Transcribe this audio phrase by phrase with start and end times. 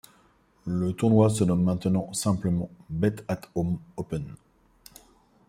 [0.65, 4.35] Le tournoi se nomme maintenant simplement bet-at-home Open.